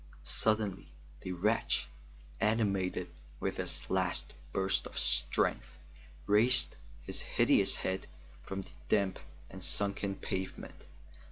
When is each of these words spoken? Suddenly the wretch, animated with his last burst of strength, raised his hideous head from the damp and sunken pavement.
Suddenly 0.23 0.93
the 1.19 1.31
wretch, 1.33 1.87
animated 2.39 3.11
with 3.39 3.57
his 3.57 3.87
last 3.87 4.33
burst 4.51 4.87
of 4.87 4.97
strength, 4.97 5.77
raised 6.25 6.75
his 7.03 7.19
hideous 7.19 7.75
head 7.85 8.07
from 8.41 8.63
the 8.63 8.71
damp 8.89 9.19
and 9.47 9.61
sunken 9.61 10.15
pavement. 10.15 10.85